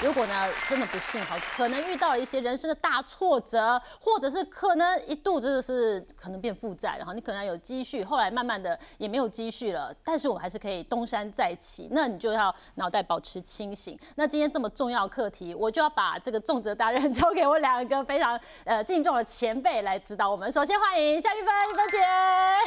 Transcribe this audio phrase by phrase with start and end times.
[0.00, 0.32] 如果呢
[0.68, 13.98] 真的不幸好，可能遇到了一些人生的大挫折，或者是可能一度真的是可能变负债然后，你可能有积蓄，后来慢慢的也没有积蓄了，但是我们还是可以东山再起，那你就要脑袋保持清醒。
[14.14, 20.50] 那今天这么重要课题，我就要把这个重责大任交给我两个非常呃敬重的前辈来指导我们。
[20.52, 21.98] 首先欢迎夏玉芬玉芬姐，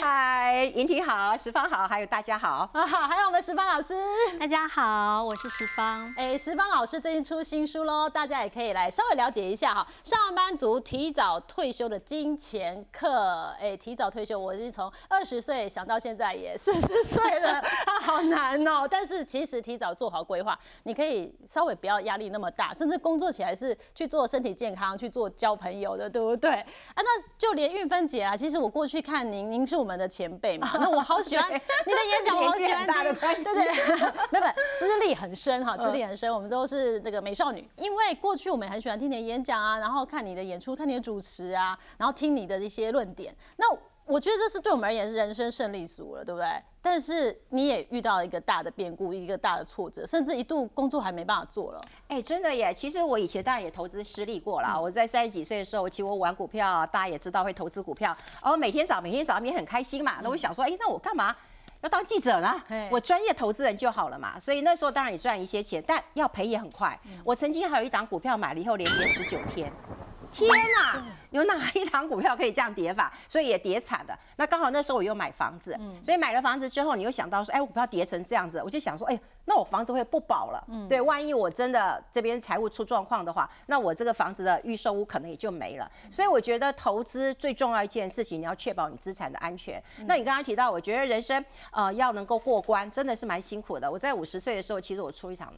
[0.01, 3.95] 嗨，莹婷好，十方好，还有大家好，啊好，还有我们石芳老师。
[4.37, 6.13] 大家好，我是石芳。
[6.17, 9.87] 哎，石芳老师最近出新书喽，大家也可以来稍微了解一下哈。
[10.03, 17.63] 上班族提早退休的金钱课，哎，提早退休，我是从二十岁想到现在也 四十岁了，啊，
[18.01, 18.87] 好难哦。
[18.89, 26.51] 但是其实提早做好规划，你可以稍微不要压力那么大，甚至工作起来是去做身体健康，去做交朋友的，对不对？
[26.51, 26.65] 啊，
[26.97, 27.03] 那
[27.37, 31.59] 就连玉芬姐啊，其实我过去看您，您是我们的前辈嘛， 那我好喜欢您
[31.95, 33.99] 的演讲，我好喜欢年纪很大的听关系对对，
[34.31, 37.69] 没有没有，资历很深哈，资历很深，我们都是这个美少女。
[37.75, 43.35] 因为过去我们也很喜欢听你的演讲啊，然后看你的演出，看你的主持啊，然后听你的一些论点。
[43.57, 43.65] 那
[44.05, 46.47] 我觉得这是对我们而言是人生胜利组了，对不对？
[46.81, 51.81] 但是你也遇到一个大的变故，一个大的挫折，甚至一度工作还没办法做了。
[52.07, 52.73] 哎、真的耶！
[52.73, 54.77] 其实我以前当然也投资失利过啦。
[54.77, 60.19] 我在三十几岁的时候，其实我玩股票啊，大家也知道会投资股票，然后每天早每天早上也很开心嘛。
[60.23, 61.35] 那我想说，哎、那我干嘛
[61.81, 62.61] 要当记者呢？
[62.89, 64.39] 我专业投资人就好了嘛。
[64.39, 66.97] 所以那时候当然也赚一些钱，但要赔也很快。
[67.23, 69.71] 我曾经还有一档股票买了以后连跌十九天。
[70.31, 73.11] 天呐，有哪一档股票可以这样跌法？
[73.27, 74.17] 所以也跌惨的。
[74.37, 80.65] 那刚好那时候我又买房子，所以买了房子之后，你又想到说，哎，我股票跌成这样子，我就想说，哎，那我房子会不保了。
[80.89, 85.89] 对，万一我真的这边财务出状况的话，那我这个房子的预售屋可能也就没了。
[86.09, 89.81] 所以我觉得投资最重要一件事情，你要确保你资产的安全。
[90.05, 93.89] 那你刚刚提到，我觉得人生呃要能够过关，真的是蛮辛苦的。
[93.89, 95.53] 我在五十岁的时候，其实我出一场。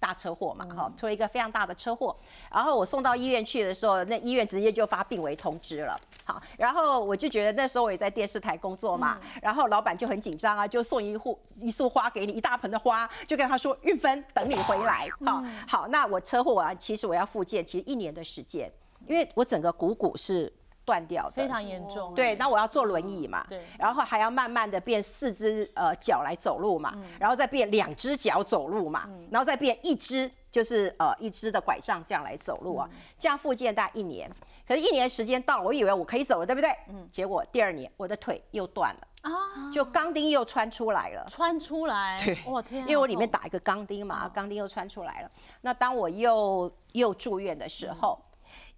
[0.00, 2.16] 大车祸嘛，哈，出了一个非常大的车祸，
[2.50, 18.72] 然后我送到医院去的时候，那医院直接就发病危通知了，好，然后我就觉得那时候我也在电视台工作嘛，然后老板就很紧张啊，就送一户一束花给你，一大盆的花，就跟他说运芬等你回来，好，好，那我车祸啊，其实我要复健，其实一年的时间，
[19.06, 20.50] 因为我整个股骨是
[20.84, 22.14] 断掉的，非常严重。
[22.14, 23.62] 对，那我要坐轮椅嘛，对。
[23.78, 32.88] 然后还要慢慢的变四只呃脚来走路嘛，然后再变两只脚走路嘛，然后再变一只就是呃一只的拐杖这样来走路啊，
[33.18, 34.30] 这样复健大概一年，
[34.66, 36.70] 可是一年时间到了，我以为我可以走了，对不对？
[36.88, 41.24] 嗯，结果第二年我的腿又断了，啊，就钢钉又穿出来了。
[41.28, 45.30] 穿出来，对，哇天啊，因为我里面打一个钢钉嘛，钢钉又穿出来了。
[45.60, 48.18] 那当我又又住院的时候，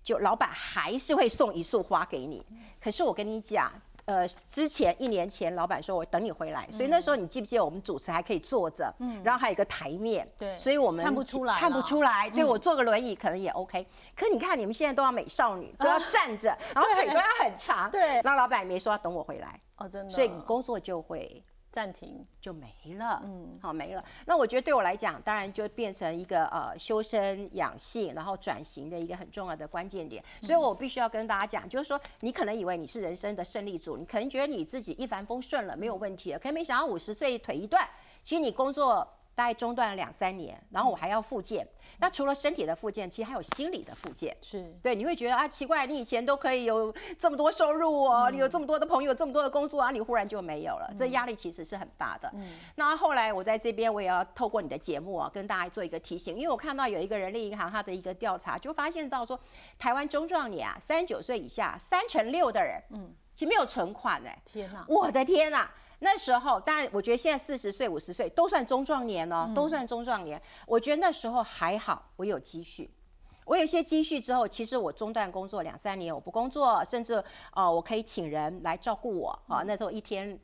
[0.03, 2.45] 就老板还是会送一束花给你。
[2.81, 3.73] 可是我跟你讲。
[4.05, 8.93] 呃，之前一年前，老板说我等你回来，所以那时候你记不记得我们主持还可以坐着，
[9.23, 12.29] 然后还有一个台面，对所以我们看不出来看不出来。
[12.31, 13.87] 对我坐个轮椅可能也 OK，
[14.17, 21.41] 可你看你们现在都要美少女，都要 站着，然后腿都要很长，对那老板也没说要等我回来，哦，真的，所以你工作就会
[21.73, 24.05] 暂停，就没了，嗯，好没了。
[24.27, 30.23] 那我觉得对我来讲，当然就变成一个呃修身养性，然后转型的一个很重要的关键点。
[30.43, 37.89] 所以我必须要跟大家讲，就是说你可能以为你是人生的胜利组，你可能觉得你自己一帆风顺了，没有问题了，可是没想到五十岁腿一断，
[38.23, 39.09] 其实你工作。
[39.35, 41.67] 大概中断了两三年，然后我还要复健。
[41.99, 44.37] 那除了身体的复健，其实还有心理的复健。
[44.43, 52.31] 是对，你会觉得啊，奇怪，你以前都可以有这么多收入哦，你有这么多的朋友，这么多的工作啊，你忽然就没有了，这压力其实是很大的。
[52.35, 59.39] 嗯那后来我在这边，我也要透过你的节目啊，跟大家做一个提醒，因为我看到有一个人力银行它的一个调查，就发现到说，
[59.79, 65.71] 台湾中壮年啊，三十九岁以下，三成六的人，嗯，其实没有存款哎、天哪，我的天呐、
[66.05, 70.41] 那时候，当然，我觉得现在四十岁、五十岁都算中壮年哦，都算中壮年。
[70.67, 72.91] 我觉得那时候还好，我有积蓄。
[73.45, 77.23] 我有一些积蓄之后，其实我中断工作两三年，我不工作，甚至
[77.53, 79.63] 呃，我可以请人来照顾我啊。
[79.67, 80.39] 那时候一天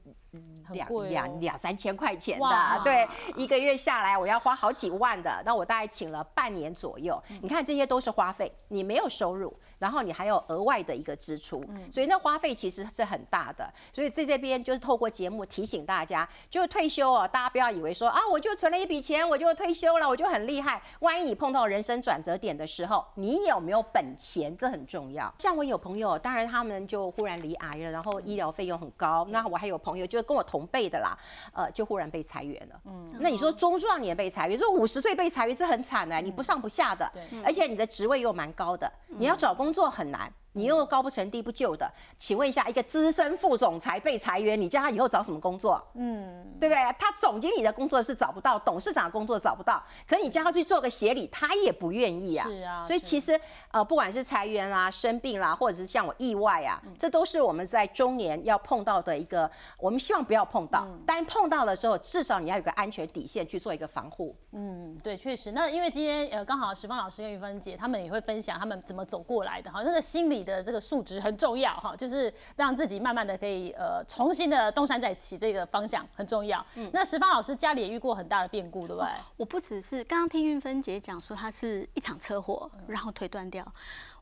[0.72, 7.20] 两两两三千块钱的，对，一个月下来我要花好几万的，那我大概请了半年左右。
[7.30, 13.72] 嗯你看这些都是花费，你没有收入，然后你还有额外的一个支出，嗯所以那花费其实是很大的。
[13.92, 20.82] 所以在这边就是透过节目提醒大家，就是退休哦，大家不要以为说啊，我就存了一笔钱，我就退休了，我就很厉害。
[21.00, 25.32] 万一你碰到人生转折点的时候，你有没有本钱，这很重要。
[25.38, 29.26] 像我有朋友，当然他们就忽然离癌了，然后医疗费用很高。
[29.30, 31.18] 那我还有朋友就是跟我同辈的啦，
[31.52, 32.80] 呃，就忽然被裁员了。
[32.84, 37.10] 嗯，那你说中壮年被裁员，说五十岁被裁员，这很惨哎、你不上不下的，
[37.44, 40.32] 而且你的职位又蛮高的，你要找工作很难。
[40.52, 45.80] 你又高不成低不就的，请问一下，一个资深副总裁被裁员，你叫他以后找什么工作？
[45.94, 46.82] 嗯，对不对？
[46.98, 52.48] 他总经理的工作是找不到，董事长的工作找不到，可你叫他去做个协理，他也不愿意啊。
[52.48, 53.38] 是啊所以其实
[53.70, 59.48] 呃，不管是裁员啦、生病啦，或者是像我意外啊，这都是我们在中年要碰到的一个，
[59.78, 64.34] 我们希望不要碰到，但碰到的时候，至少你要有个安全底线去做一个防护。
[64.52, 65.52] 嗯，对，确实。
[65.52, 76.64] 那因为今天呃，刚好石芳老师跟于芬姐他们也会分享他们怎么走过来的好，那个心理的这个数值很重要哈，就是让自己慢慢的可以呃重新的东山再起，这个方向很重要。
[76.92, 79.08] 那石芳老师家里也遇过很大的变故，对不对？
[79.36, 83.66] 我不只是刚刚听运芬姐讲说，她是一场车祸，然后腿断掉。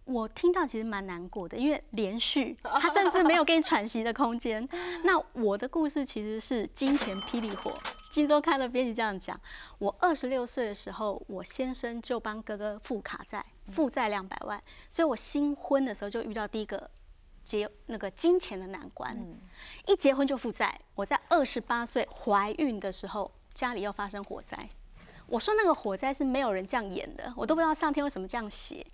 [0.04, 4.66] 我听到其实蛮难过的，因为连续， 他甚至没有给你喘息的空间。
[5.02, 7.72] 那我的故事其实是金钱霹雳火。
[8.16, 9.38] 金周刊的编辑这样讲：
[9.76, 14.58] 我二十六岁的时候，我先生就帮哥哥付卡债，负债两百万，
[14.88, 16.90] 所以我新婚的时候就遇到第一个
[17.44, 19.14] 结那个金钱的难关。
[19.86, 20.80] 一结婚就负债。
[20.94, 24.66] 我在二十八岁怀孕的时候，家里又发生火灾。
[25.26, 28.86] 我说那个火灾是没有人这样演的，我都不知道上天为什么这样写。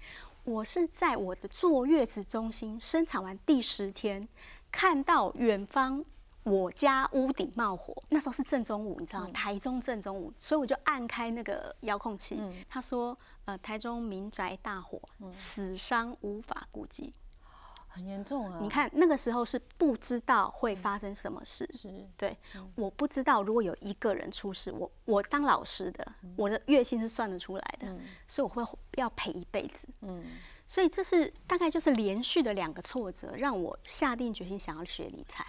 [0.43, 4.27] 我是在我的坐月子中心生产完第十天，
[4.73, 6.05] 看到远方
[6.45, 9.31] 我家屋顶冒火，那时候是正中午，你知道吗？
[9.33, 15.01] 台中正中午，所以我就按开那个遥控器，他说呃台中民宅大火，
[15.33, 17.13] 死伤无法估计。
[17.95, 18.59] 很严重啊！
[18.63, 22.35] 你看那个时候是不知道会发生什么事，是对，
[22.75, 27.95] 我不知道如果有一个人出事，我我当老师的，我的月薪是算得出来的，
[28.27, 29.87] 所以我会要赔一辈子。
[30.01, 30.25] 嗯，
[30.67, 35.45] 所以这是大概就是连续的两个挫折，让我下定决心想要学理财。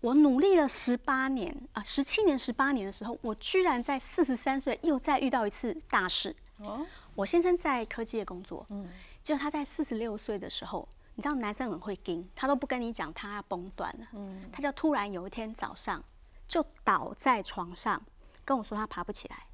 [0.00, 6.34] 我努力了十八年啊，十七年、十八年的时候，我居然在四十三岁又再遇到一次大事。
[6.58, 8.88] 哦，我先生在科技业工作，嗯，
[9.22, 10.88] 就他在四十六岁的时候。
[11.16, 16.02] 你知道男生很会盯，他都不跟你讲他要崩断了，嗯，他就突然有一天早上
[16.48, 18.00] 就倒在床上
[18.42, 19.44] 跟我说他爬不起来。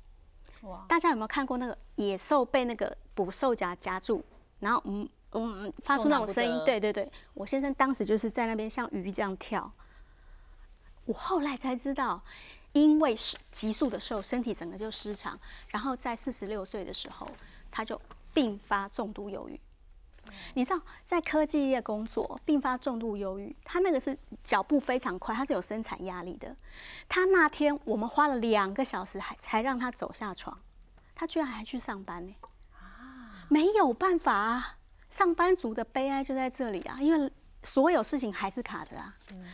[0.69, 0.85] 哇！
[0.87, 4.23] 大家有没有看过那个野兽被那个捕兽夹夹住，
[4.61, 6.63] 然后嗯嗯发出那种声音？
[6.65, 9.69] 对对对，我先生当时就是在那边像鱼这样跳。
[11.07, 12.23] 我后来才知道，
[12.73, 15.39] 因为是急速的瘦，身体整个就失常，
[15.69, 17.27] 然后在四十六岁的时候，
[17.71, 18.01] 他就
[18.35, 19.59] 并发重度忧郁。
[20.55, 26.55] 你知道，在科技业工作并发重度忧郁，他那个是脚步非常快，他是有生产压力的。
[27.09, 30.61] 他那天我们花了两个小时，还才让他走下床，
[31.15, 32.35] 他居然还去上班呢。
[32.75, 34.79] 啊，没有办法啊，
[35.09, 37.31] 上班族的悲哀就在这里啊，因为
[37.63, 39.15] 所有事情还是卡着啊。
[39.31, 39.45] 嗯，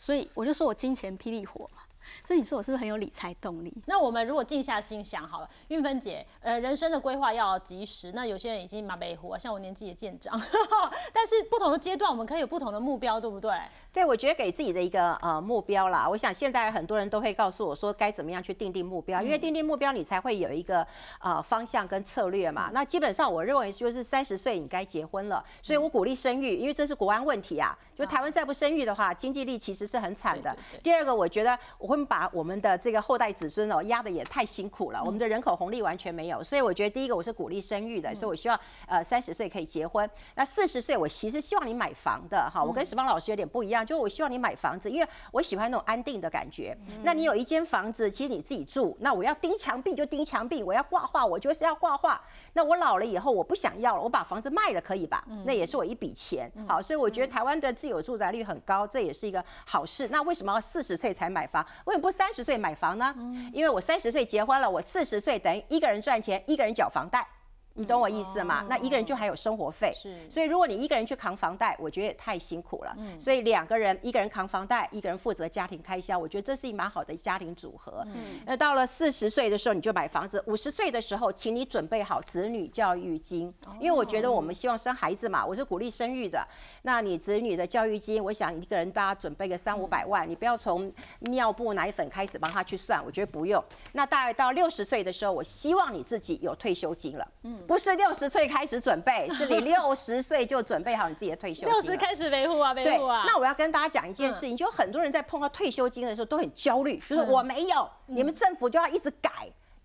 [0.00, 1.82] 所以我就说我金钱霹雳火嘛。
[2.24, 3.72] 所以你说我是不是很有理财动力？
[3.86, 8.12] 那我们如果静下心想好了，运芬姐，呃，人生的规划要及时。
[8.12, 10.40] 那有些人已经马背虎啊，像我年纪也渐长，
[11.12, 13.52] 但是不同的阶段我们可以有不同的目标，对不对？
[13.92, 16.08] 对，我觉得给自己的一个呃目标啦。
[16.08, 20.86] 我想现在很多人都会告诉我说该怎么样去定定目标，因为定定目标你才会有一个
[21.20, 22.70] 呃方向跟策略嘛。
[22.72, 27.76] 那基本上我认为就是三十岁你该结婚了，所以我鼓励生育，因为这是国安问题啊。
[27.96, 30.56] 就台湾再不生育的话，经济力其实是很惨的。
[30.82, 36.42] 第二个，我觉得我会把我们的这个后代子孙哦压的也太辛苦了，我们的人口红利完全没有。
[36.42, 40.08] 所以我觉得第一个我是鼓励生育的，所以我希望呃三十岁可以结婚。
[40.34, 46.76] 那四十岁我其实希望你买房的哈，我跟石邦老师有点不一样，就是我希望你买房子，因为我喜欢那种安定的感觉。
[47.02, 52.20] 那你有一间房子，其实你自己住，那我要钉墙壁就钉墙壁，我要挂画我就是要挂画。
[52.52, 55.24] 那我老了以后我不想要了，我把房子卖了可以吧？
[55.44, 56.50] 那也是我一笔钱。
[56.68, 60.08] 好，所以我觉得台湾的自有住宅率很高，这也是一个好事。
[60.08, 61.64] 那为什么要四十岁才买房？
[61.86, 63.14] 为什么不三十岁买房呢？
[63.52, 67.26] 因为我三十岁结婚了，我四十岁等于一个人赚钱，一个人缴房贷。
[67.74, 68.66] 你懂我意思吗？
[68.68, 70.18] 那一个人就还有生活费，是。
[70.28, 72.94] 所以如果你一个人去扛房贷，我觉得也太辛苦了。
[72.98, 73.18] 嗯。
[73.18, 78.02] 所以两个人，一个人扛房贷，一个人负责家庭开销，我觉得这是一蛮好的家庭组合。
[78.06, 78.40] 嗯。
[78.44, 86.46] 那到了四十岁的时候，你就买房子；五十岁的时候，请你准备好子女教育金，因为我觉得我们希望生孩子嘛，我是鼓励生育的。
[86.82, 93.62] 那你子女的教育金，我想一个人大家准备个三五百万，你不要从尿布、奶粉开始帮他去算，我觉得不用。
[93.92, 97.26] 那大概到六十岁的时候，我希望你自己有退休金了。
[97.44, 97.59] 嗯。
[97.66, 101.68] 不是六十岁开始准备， 是你六十岁就准备好你自己的退休金。
[101.68, 103.24] 六十开始维护啊，维护啊。
[103.26, 109.30] 那我要跟大家讲一件事情，就很多人在碰到退休金的时候都很焦虑，就是我没有，你们政府就要一直改。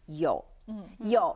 [0.08, 1.36] 有，嗯，有，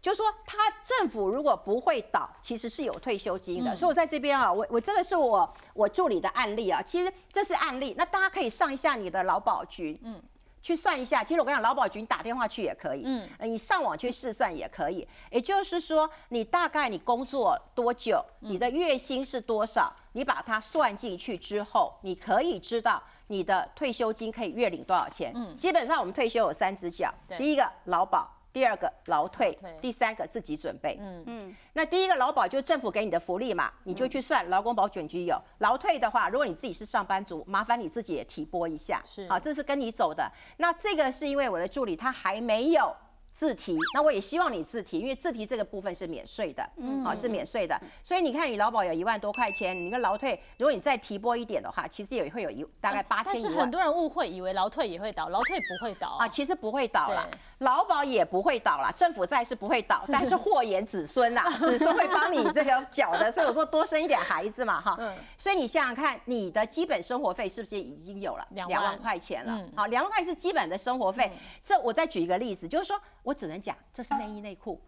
[0.00, 3.74] 就是说他政府如果不会倒，其实是有退休金的。
[3.74, 10.22] 所以我在这边啊，我我这个是我我助理的案例啊，其实这是案例，那大家可以上一下你的劳保局，嗯。
[10.66, 11.22] 去算一下。
[11.22, 15.06] 其实我跟你讲，劳保局你打电话去也可以，嗯，你上网去试算也可以。
[15.30, 25.30] 也就是说，你大概你工作多久，你的月薪是多少，你把它算进去之后，你可以知道你的退休金可以月领多少钱。
[25.36, 28.28] 嗯，基本上我们退休有三只脚，第一个劳保。
[28.56, 30.96] 第二个劳退，第三个自己准备。
[30.98, 31.22] 嗯。
[31.26, 35.38] 嗯，那第一个劳保就是政府给你的福利嘛，你就去算劳工保险局有。
[35.58, 39.02] 劳退的话，如果你自己是上班族，麻烦你自己也提拨一下。
[39.04, 40.26] 是，啊，这是跟你走的。
[40.56, 42.96] 那这个是因为我的助理他还没有。
[43.36, 56.16] 自提，那我也希望你自提，因为自提这个部分是免税的，嗯，好是免税的，所以你看你劳保有一万多块钱，你跟劳退，如果你再提拨一点的话，其实也会有一大概八千但是很多人误会，以为劳退也会倒，劳退不会倒。
[56.18, 64.98] 啊，其实不会倒啦，劳保也不会倒啦，政府债是不会倒，但是祸延子孙呐， 子孙会帮你这个缴的，所以我说多生一点孩子嘛，哈，
[65.38, 69.64] 所以你想想看，你的基本生活费是不是已经有了两万块钱了？
[69.74, 71.32] 好，两万块是基本的生活费，
[71.64, 73.00] 这我再举一个例子，就是说。
[73.22, 74.80] 我只能讲，这是内衣内裤，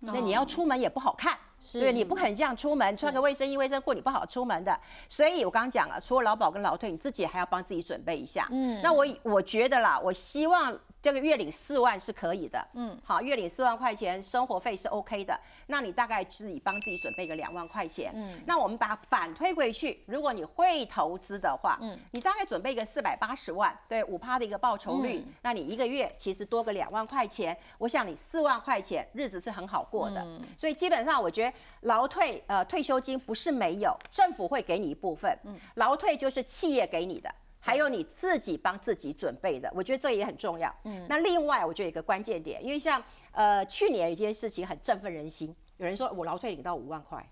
[0.00, 1.34] 那你要出门也不好看，
[1.72, 4.78] 对，你不肯这样出门，穿个卫生衣、卫生裤你不好出门的。
[5.08, 8.46] 所以我刚刚讲了，除了劳保跟劳退，你自己还要帮自己准备一下。
[8.50, 10.78] 嗯，那我我觉得啦，我希望。
[11.06, 15.38] 这个月领四万是可以的，嗯，好，月领四万块钱，生活费是 OK 的。
[15.68, 30.20] 那你大概自己帮自己准备个两万块钱，嗯，那我们把反推回去，如果你会投资的话，嗯，你大概准备个四百八十万，对，五趴的一个报酬率，那你一个月其实多个两万块钱，我想你四万块钱日子是很好过的。
[30.22, 30.42] 嗯。
[30.58, 37.32] 所以基本上我觉得劳退呃退休金不是没有，政府会给你一部分，嗯，劳退就是企业给你的。
[37.66, 40.72] 还有你自己帮自己准备的，我觉得这也很重要。
[40.84, 47.28] 嗯，那另外我觉得一个关键点，因为像呃去年有一件事情很振奋人心，有人说我劳退领到五万块，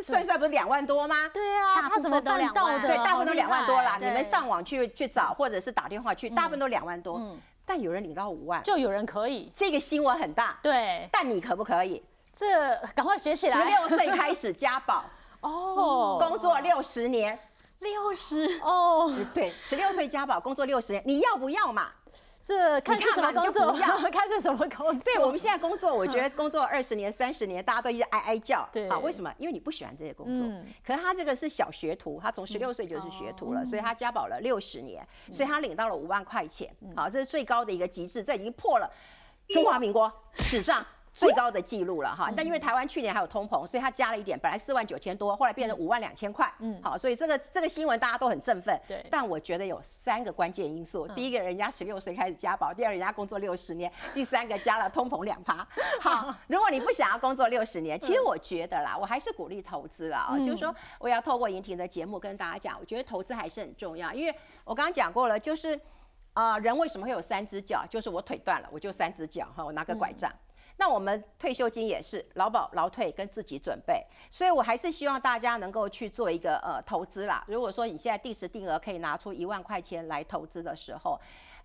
[0.00, 1.28] 算算不是两万多吗？
[1.34, 2.80] 对啊，他怎么办到的？
[2.86, 3.98] 对，大部分都两万多啦。
[4.00, 7.18] 你们上网去去找，或者是打电话去，大部分都两万多。
[7.18, 9.50] 嗯，但有人领到五万，就有人可以。
[9.52, 10.60] 这个新闻很大。
[10.62, 12.00] 对，但你可不可以？
[12.36, 13.56] 这赶快学起来。
[13.56, 15.04] 十六岁开始加保
[15.42, 17.36] 哦，工作六十年。
[17.82, 21.90] 六十哦， 对，十六岁加保工作六十年，你要不要嘛？
[22.44, 23.62] 这 看是什么工作？
[23.78, 24.94] 要看是什么工作？
[25.04, 28.68] 对，我们现在工作，我觉得工作二十年、三十年，大家都一直哀哀叫。
[28.72, 29.32] 对啊，为什么？
[29.38, 30.44] 因为你不喜欢这些工作。
[30.44, 30.66] 嗯。
[30.84, 36.68] 可是他这个是小学徒，他从十六岁就是学徒了，所以他加保了六十年，所以他领到了五万块钱。
[36.96, 38.90] 好，这是最高的一个极致，这已经破了
[39.48, 40.84] 中华民国史上。
[41.12, 46.50] 最高的记录了哈，但因为台湾去年还有通膨，所以它加了一点，本来四万九千多，后来变成五万两千块。
[46.60, 48.80] 嗯，好，所以这个这个新闻大家都很振奋。
[48.88, 55.66] 对，但我觉得有三个关键因素：第一个人家十六岁开始加保；第二人家工作六十年； 第三个加了通膨两趴。
[56.00, 65.78] 好，如果你不想要工作六十年， 其实我觉得啦，我还是鼓励投资啊，就是说我要透过莹婷的节目跟大家讲，我觉得投资还是很重要，因为我刚刚讲过了，就是
[66.32, 67.84] 啊，人为什么会有三只脚？
[67.90, 70.32] 就是我腿断了，我就三只脚哈，我拿个拐杖。
[70.82, 77.44] 那我们退休金也是劳保、劳退跟自己准备，所以我还是希望大家能够去做一个呃投资啦。
[77.46, 81.16] 如果说你现在定时定额可以拿出一万块钱来投资的时候，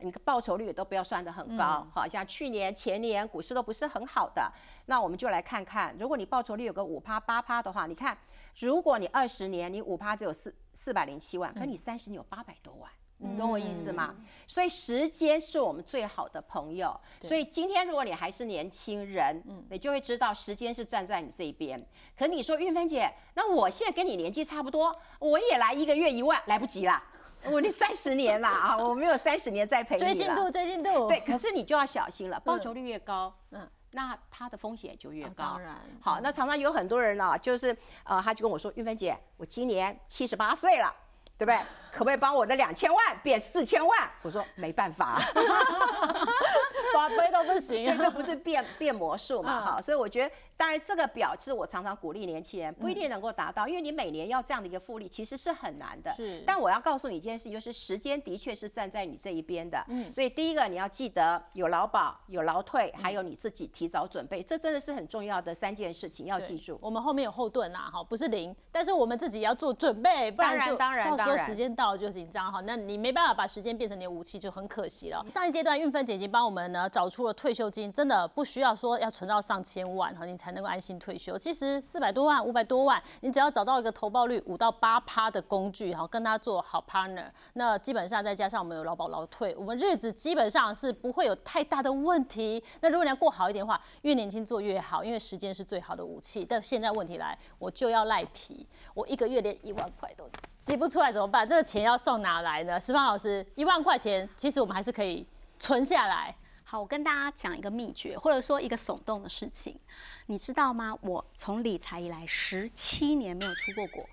[0.02, 4.54] 你报酬率也都不要算得很高，好像去年、前年股市都不是很好的，
[4.86, 8.16] 那我们就来看看，如果你报酬率有个五趴、八趴的话，你看，
[8.60, 12.88] 如果你二十年你五趴只有四四百零七万，可你三十年有八百多万。
[13.20, 14.16] 你懂我意思吗？
[14.48, 16.98] 所以时间是我们最好的朋友。
[17.22, 21.84] 所以今天如果你还是年轻人，你就会知道时间是站在你这一边。
[22.18, 27.04] 可你说运芬姐，那我现在跟你年纪差不多，我也来一个月一万，来不及啦。
[27.46, 31.08] 我那三十年啦啊，我没有三十年再陪你追进度，追进度。
[31.08, 35.34] 对，可是你就要小心了，报酬率越高，嗯，那它的风险就越高。
[35.38, 35.76] 当然。
[36.02, 40.94] 好，那常常有很多人呢，就是呃，他就跟我说，玉芬姐，我今年七十八岁了。
[41.38, 41.58] 对不对？
[41.92, 44.12] 可不可以帮我的两千万变四千万？
[44.22, 45.20] 我说没办法，
[46.94, 47.86] 法规都不行。
[47.86, 49.64] 对，这不是变 变魔术嘛？
[49.64, 50.36] 哈，所以我觉得。
[50.58, 56.12] 当然，这个表是我常常鼓励年轻人，不一定能够达到，因为你每年要这样的一个复利，其实是很难的。
[56.18, 56.42] 是。
[56.48, 59.80] 但我要告诉你一件事，就是时间的确是站在你这一边的。
[59.88, 60.12] 嗯。
[60.12, 66.80] 所以第一个你要记得有劳保、有劳退，还有你自己提早准备，这真的是很重要的三件事情要记住。
[66.82, 75.24] 我们后面有后盾啦，哈，不是零，但是我们自己要做准备，不然当然到时候时间到了就紧张哈，那你没办法把时间变成你的武器，就很可惜了。
[75.30, 81.38] 上一阶段运分姐已经帮我们呢找出了退休金，真的不需要说要存到上千万哈，你才能够安心退休。
[81.38, 92.64] 其实四百多万、五百多万，你只要找到一个投报率五到八趴的工具，哈，跟他做好 partner，那基本上再加上我们有劳保劳退，我们日子基本上是不会有太大的问题。
[92.82, 96.46] 那如果你要过好一点的话，越年轻做越好，因为时间是最好的武器。
[96.46, 100.30] 但现在问题来，我就要赖皮，我一个月连一万块都
[100.60, 101.48] 挤不出来怎么办？
[101.48, 102.80] 这个钱要送哪来呢？
[102.80, 105.26] 石方老师，一万块钱，其实我们还是可以。
[105.60, 106.36] 存下来？
[106.70, 109.80] 好，我跟大家讲一个秘诀，或者说一个耸动的事情，
[110.26, 110.94] 你知道吗？
[111.02, 114.06] 我从理财以来十七年没有出过国，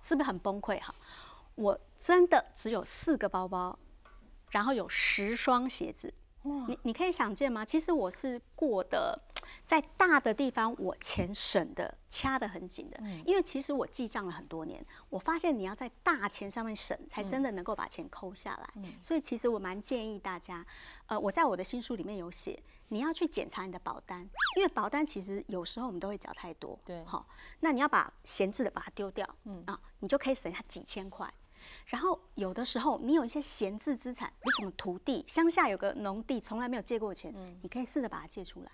[0.00, 0.78] 是不是很崩溃？
[0.78, 0.94] 哈，
[1.56, 3.76] 我真的只有四个包包，
[4.50, 6.14] 然后有十双鞋子。
[6.42, 7.64] 你你可以想见吗？
[7.64, 9.20] 其实我是过的，
[9.64, 18.82] 在大的地方我钱省的掐得很紧的，因为其实我记账了很多年，我发现你要在大钱上面省，才真的能够把钱抠下来。
[19.00, 20.64] 所以其实我蛮建议大家，
[21.06, 27.26] 呃，我在我的新书里面有写，你要去检查你的保单，因为保单其实有时候我们都会缴太多，对，好，
[27.60, 29.62] 那你要把闲置的把它丢掉，嗯。
[29.66, 31.32] 啊，你就可以省下几千块。
[31.86, 38.70] 然后有的时候你有一些闲置资产，有什么土地，乡下有个农地，从来没有借过钱，你可以试着把它借出来。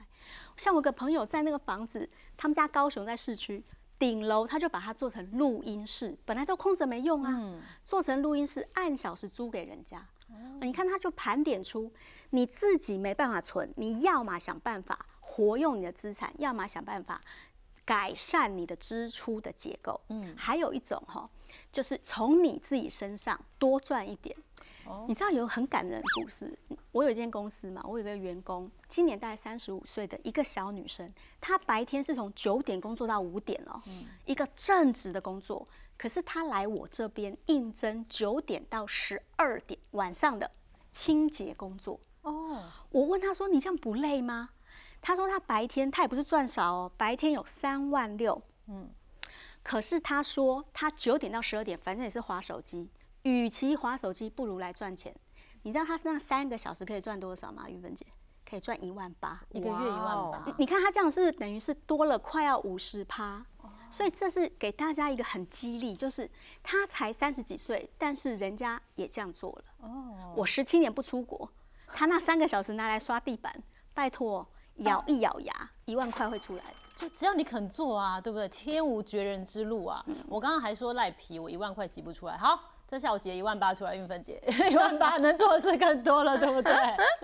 [0.57, 3.63] 像我个朋友在那个房子，他们家高雄在市区
[3.99, 10.07] 顶楼，他就把它做成录音室，本来都空着没用啊，做成录音室，按小时租给人家。
[10.61, 11.91] 你看他就盘点出，
[12.31, 17.21] 你自己没办法存，你要么想办法活用你的资产，要么想办法
[17.89, 19.99] 改善你的支出的结构。
[20.11, 21.27] 嗯，还有一种哈。
[21.73, 24.37] 就是从你自己身上多赚一点。
[25.07, 26.59] 你知道有很感人的故事。
[26.93, 33.81] 我有一间公司嘛，我有个员工，今年大概三十五岁的一个小女生，她白天是从九点工作到五点哦，
[34.27, 35.67] 一个正职的工作。
[35.97, 40.51] 可是她来我这边应征九点到十二点晚上的
[40.93, 41.99] 清洁工作。
[42.23, 44.51] 哦，我问她说：“你这样不累吗？”
[45.01, 48.91] 她说：“他白天他也不是赚少哦，白天有三万六。”嗯。
[49.63, 52.91] 可是他说，他九点到十二点，反正也是划手机。
[53.23, 55.15] 与其划手机，不如来赚钱。
[55.63, 57.69] 你知道他那三个小时可以赚多少吗？
[57.69, 58.07] 玉芬姐，
[58.49, 60.55] 可以赚一万八，一个月一万八。
[60.57, 63.45] 你看他这样是等于是多了快要五十趴。
[63.91, 66.31] 所以这是给大家一个很激励，就是
[66.63, 69.65] 他才三十几岁，但是人家也这样做了。
[69.81, 71.51] 哦，我十七年不出国，
[71.87, 73.63] 他那三个小时拿来刷地板，
[73.95, 74.47] 拜托。
[74.79, 76.63] 咬一咬牙，一万块会出来，
[76.97, 78.49] 就只要你肯做啊，对不对？
[78.49, 80.05] 天无绝人之路啊！
[80.29, 82.37] 我刚刚还说赖皮，我一万块挤不出来。
[82.37, 86.75] 好，这下我挤一万八出来，运分姐一万八能做的事更多了，对不对？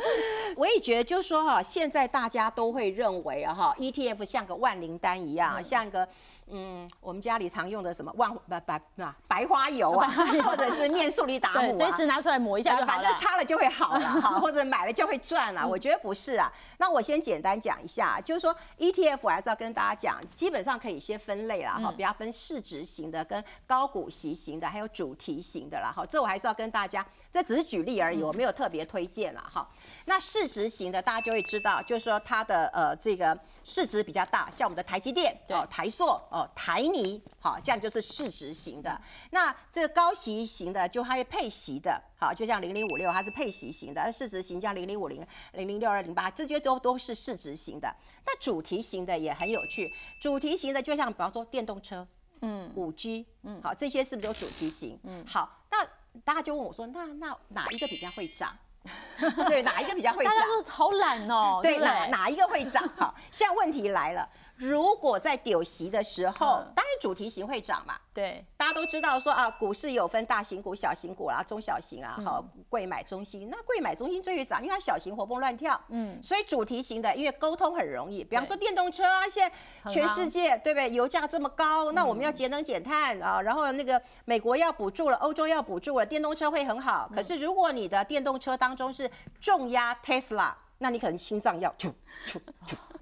[0.56, 6.08] 我也觉得，就是说哈，现在大家都会认为啊哈，ETF 像个万灵丹一样，像个。
[6.46, 10.07] 嗯，我们家里常用的什么万白白啊白花油啊，
[10.44, 15.66] 或者是面素里达姆啊，随时拿出来抹一下就好了，反正擦了就会好了哈， 或者买了就会赚了。
[15.66, 16.52] 我觉得不是啊。
[16.78, 26.04] 那我先简单讲一下，就是说 ETF 还是要跟大家讲，基本上可以先分类啦哈，比较分市值型的、跟高股息型的，还有主题型的啦哈。
[26.04, 29.66] 这我还是要跟大家，这只是举例而已，我没有特别推荐了哈。
[30.06, 39.00] 那市值型的，大家就会知道，就是说它的呃这个市值比较大，像我们的台积电、哦台塑、哦台泥，好，这样就是市值型的。
[39.30, 44.12] 那这个高息型的，就它会配息的，好，就像零零五六，它是配息型的。
[44.12, 47.88] 市值型像零零五零、零零六二零八，这些都都是市值型的。
[48.26, 52.06] 那主题型的也很有趣，主题型的就像比方说电动车，
[52.42, 55.00] 嗯，五 G，嗯，好，这些是不是都主题型？
[55.04, 55.82] 嗯，好，那
[56.24, 58.54] 大家就问我说，那那哪一个比较会涨？
[59.49, 60.35] 对，哪一个比较会涨？
[60.35, 61.61] 大家都好懒哦。
[61.64, 62.83] 对，哪哪一个会涨？
[62.97, 64.29] 好，现在问题来了。
[64.57, 66.62] 如果在丢席的时候，
[67.04, 67.96] 主题型会涨嘛。
[68.14, 73.50] 对，大家都知道说啊，股市有分大型股、小型股啦、中小型啊，好，贵买中心。
[73.50, 75.78] 那贵买中心最会涨，因为它小型活蹦乱跳。
[75.90, 78.24] 嗯，所以主题型的，因为沟通很容易。
[78.24, 80.90] 比方说电动车啊，现在全世界对不对？
[80.90, 83.42] 油价这么高，那我们要节能减碳啊。
[83.42, 87.10] 然后那个美国要补助了，欧洲要补助了，电动车会很好。
[87.14, 90.54] 可是如果你的电动车当中是重压 Tesla。
[90.78, 91.72] 那你可能心脏要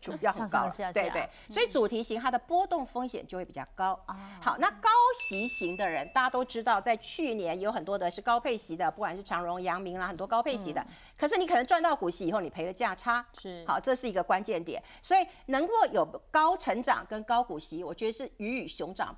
[0.02, 3.98] 就要很高，对对，所以主题型它的波动风险就会比较高。
[4.40, 10.84] 好，那高息型的人，大家都知道，在去年有很多的是高配息的，不管是长荣、阳明啦，很多高配息的。
[11.16, 14.82] 可是你可能赚到股息以后，你赔了价差，是好，这是一个关键点。
[15.00, 19.16] 所以能够有高成长跟高股息，我觉得是鱼与熊掌。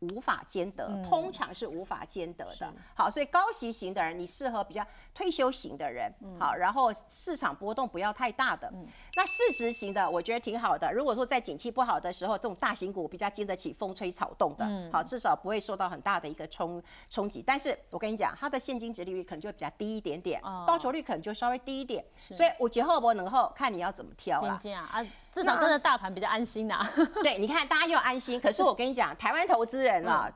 [0.00, 2.72] 无法兼得，通常是无法兼得的。
[2.94, 6.10] 好，所以高息型的人，你适合比较退休型的人。
[6.38, 8.72] 好，然后市场波动不要太大的。
[9.14, 10.90] 那市值型的，我觉得挺好的。
[10.92, 17.42] 如果说在景气不好的时候，这种大型股比较经得起风吹草动的，好，至少不会受到很大的一个冲冲击。
[17.46, 22.02] 但是我跟你讲，它的现金值利率可能就会比较低一点点，报酬率可能就稍微低一点。
[22.30, 24.58] 所以我觉得后波能后看你要怎么挑了。
[25.32, 26.86] 至少跟着大盘比较安心呐。
[27.22, 28.40] 对，你看大家又安心。
[28.40, 30.30] 可是我跟你讲， 台湾投资人啊，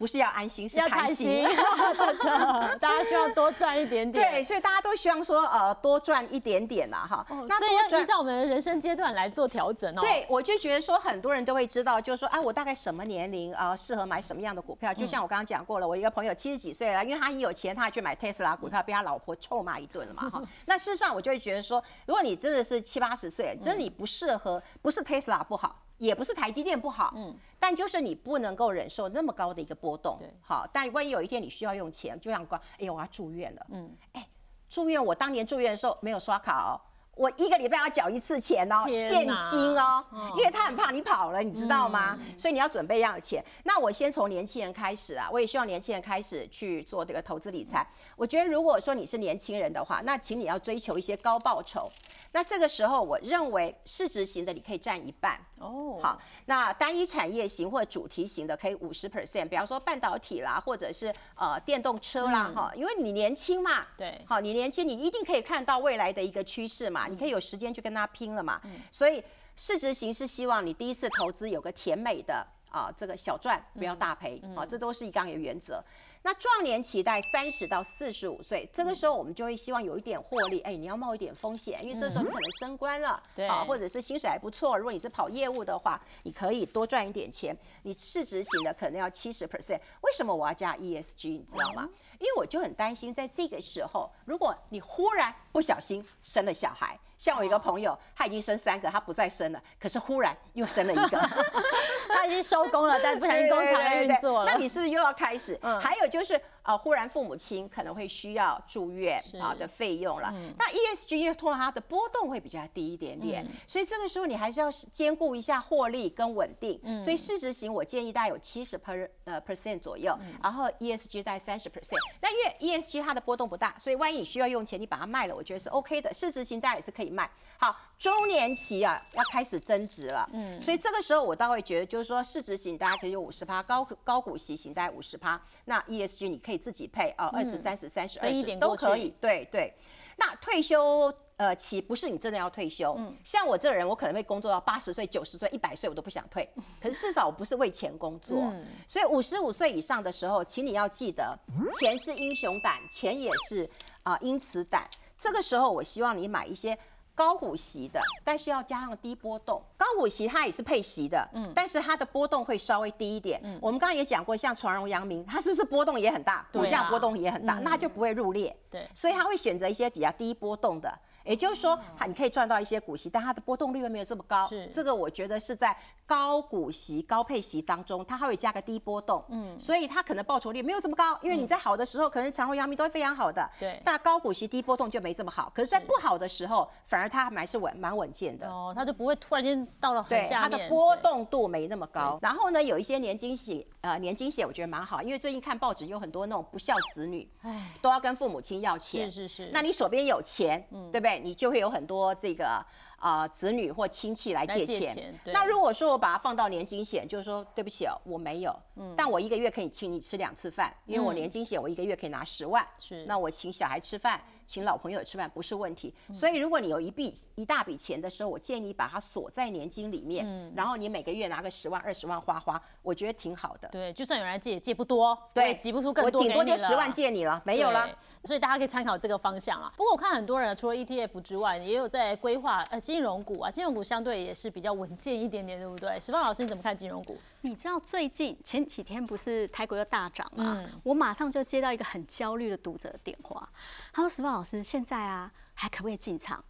[0.00, 1.44] 不是要安心，是要开心，。
[1.94, 4.32] 真的，大家希望多赚一点点。
[4.32, 7.26] 对，所以大家都希望说，呃，多赚一点点啦，哈。
[7.28, 10.00] 哦，那所以多赚要依照我们的人生阶段来做调整哦。
[10.00, 14.94] 对，我就觉得说，很多人都会知道，就是说，啊，我大概什么年龄啊、呃适合买什么样的股票？
[14.94, 20.42] 就像我刚刚讲过了，我一个朋友七十几岁了，因为他一有钱，他还去买特斯拉股票，被他老婆臭骂一顿了嘛，哈。
[20.64, 25.76] 那事实上，我就会觉得说，如果你真的是七八十岁，真的你不适合，不是特斯拉不好。
[26.00, 34.26] 也不是台积电不好，嗯，但就是你不能够忍受那么高的一个波动，对好，但万一有一天你需要用钱，就像说，哎呦，我要住院了，嗯，哎，
[34.70, 36.80] 住院我当年住院的时候没有刷卡哦，
[37.16, 42.18] 我一个礼拜要缴一次钱哦，现金哦，嗯因为他很怕你跑了，你知道吗？
[42.38, 43.44] 所以你要准备这样的钱。
[43.64, 47.86] 那我先从年轻人开始啊，我也希望年轻人开始去做这个投资理财。
[48.16, 51.90] 我觉得如果说你是年轻人的话，那请你要追求一些高报酬。
[52.32, 55.38] 那这个时候，我认为市值型的你可以占一半。
[55.58, 64.24] 哦，好，那单一产业型或主题型的可以五十 percent，比方说半导体啦，或者是呃电动车啦，哈、因为你年轻嘛，对。
[64.26, 68.60] 好，你年轻，你一定可以看到未来的一个趋势嘛，你可以有时间去跟他拼了嘛，
[68.92, 69.22] 所以
[69.56, 75.82] 市值型是希望你第一次投资有个甜美的啊这个小赚，不要大赔，啊，这都是一样的原则。
[76.22, 84.76] 那壮年期待三十到四十五岁，这个时候我们就会希望有一点获利，哎，你要冒一点风险，因为这时候你可能升官了，对啊，或者是薪水还不错。
[84.76, 87.56] 如果你是跑业务的话，你可以多赚一点钱。
[87.84, 89.80] 你市值型的可能要七十 percent。
[90.02, 91.30] 为什么我要加 ESG？
[91.30, 91.88] 你知道吗？
[92.18, 101.18] 因为我就很担心，在这个时候，如果你忽然不小心生了小孩，像我一个朋友，他已经生三个，他不再生了，可是忽然又生了一个。
[102.08, 104.50] 他已经收工了，但不小心工厂要运作了。
[104.50, 105.58] 那你是不是又要开始？
[105.60, 110.30] 嗯还有就是呃，忽然父母亲可能会需要住院啊的费用了。
[110.34, 116.78] 嗯那 ESG 因为通常它的波动会比较低一点点，嗯所以这个时候你还是要兼顾一下获利跟稳定。
[116.84, 121.96] 嗯所以市值型我建议大概有七十 per 呃 percent 左右，嗯然后 ESG 大概三十 percent。
[122.20, 122.36] 那因
[122.70, 126.12] 为 ESG 它的波动不大，所以万一你需要用钱，你把它卖了，我觉得是 OK 的。
[126.12, 127.30] 市值型当然也是可以卖。
[127.58, 139.14] 好，中年期啊要开始增值了，嗯，所以这个时候我倒会觉得就是说市值型大家可以有五十趴，高高股息型大概五十趴，那 ESG 你可以自己配啊，二十三十、三十、二十都可以。
[139.20, 139.72] 对对，
[140.16, 141.12] 那退休。
[141.40, 146.46] 呃，期不是你真的要退休，像我这个人，我可能会工作到八十岁、九十岁、一百岁，我都不想退。
[146.82, 148.52] 可是至少我不是为钱工作，
[148.86, 151.34] 所以五十五岁以上的时候，请你要记得，
[151.78, 153.66] 钱是英雄胆，钱也是
[154.02, 154.86] 啊、因此胆。
[155.18, 156.78] 这个时候，我希望你买一些
[157.20, 159.62] 高股息的，但是要加上低波动。
[159.76, 163.38] 高股息它也是配息的，嗯，但是它的波动会稍微低一点。
[163.60, 168.56] 我们刚刚也讲过，像传荣、阳明，它是不是波动也很大，股价波动也很大，那它就不会入列。
[168.70, 170.90] 对所以他会选择一些比较低波动的。
[171.30, 174.48] 也就是说，它你可以赚到一些股息，但它的波动率又没有这么高。
[174.48, 179.24] 是这个我觉得是在高股息、高配息当中，它还会加个低波动。
[179.28, 183.48] 嗯，所以它可能报酬率没有这么高，因为你在好的时候，可能长荣、阳明都会非常好的。
[183.60, 185.52] 对但高股息、低波动就没这么好。
[185.54, 188.48] 可是，在不好的时候，反而它还蛮是稳、蛮稳健的。
[188.48, 190.50] 哦，它就不会突然间到了很对，下面。
[190.50, 192.18] 它的波动度没那么高。
[192.20, 199.08] 然后呢，有一些年金险，呃，年金险我觉得蛮好，因为最近看报纸有很多那种不孝子女，唉都要跟父母亲要钱。
[199.08, 201.19] 是是是那你手边有钱，嗯对不对？
[201.22, 202.64] 你就会有很多这个
[203.00, 205.20] 啊、呃子女或亲戚来来借借钱。
[205.24, 208.54] 那如果说我把它放到年金险，就是说对不起哦，我没有，
[208.96, 214.20] 但我一个月可以请你吃两次饭，因为我嗯年金险我一个月可以拿十万，是那我请小孩吃饭。
[214.50, 223.68] 请老朋友吃饭不是问题，嗯所以如果你有一笔一大笔钱的时候，我建议你把它锁在年金里面，嗯然后你每个月拿个十万二十万花花，我觉得挺好的。
[223.68, 226.26] 对，就算有人来借，也借不多，对挤不出更多我。
[226.26, 227.88] 顶多就十万借你了，没有了。
[228.24, 229.72] 所以大家可以参考这个方向啊。
[229.76, 236.00] 不过我看很多人除了 ETF 之外，也有在规划呃金融股啊，金融股相对也是比较稳健一点点，对不对？
[236.00, 237.16] 石方老师你怎么看金融股？
[237.42, 240.56] 你知道最近前几天不是台股又大涨吗？
[240.58, 243.48] 嗯我马上就接到一个很焦虑的读者的电话，
[243.92, 246.44] 他说：“石方老师，现在啊还可不可以进场？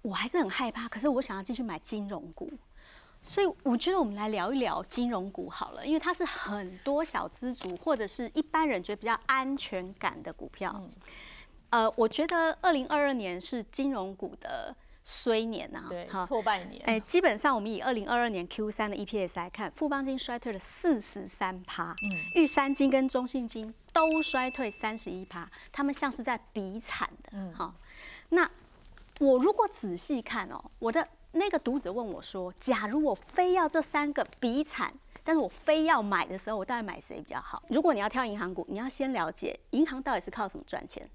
[0.00, 2.50] 我还是很害怕，可是我想要进去买金融股。”
[3.22, 10.82] 所以我觉得我们来聊一聊金融股好了，因为它是很多小资族或者是一般人觉得比较安全感的股票。
[11.70, 16.82] 呃，我觉得二零二二年是金融股的衰年啊，对，好错半年。
[16.86, 27.52] 哎，基本上我们以二零二二年 Q 三的 EPS 来看，富邦金衰退了四十三趴，嗯玉山金跟中信金都衰退三十一趴，他们像是在比惨的。
[27.54, 27.74] 好，
[28.30, 28.50] 那
[29.20, 34.92] 我如果仔细看哦，我的那个读者问我说，假如我非要这三个比惨。
[35.24, 37.62] 但是我非要买的时候，我到底买谁比较好？
[37.68, 41.08] 如果你要挑银行股，你要先了解银行到底是靠什么赚钱。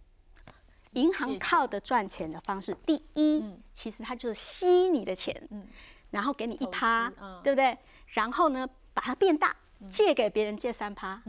[0.93, 5.47] 银行靠的赚钱的方式，第一，其实它就是吸你的钱，
[6.11, 7.09] 然后给你一趴
[7.43, 7.77] 对不对？
[8.07, 9.55] 然后呢，把它变大，
[9.89, 11.21] 借给别人借三趴，